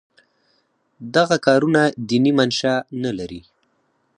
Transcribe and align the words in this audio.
دغه 1.15 1.35
کارونه 1.45 1.81
دیني 2.09 2.31
منشأ 2.39 2.75
نه 3.03 3.11
لري. 3.17 3.41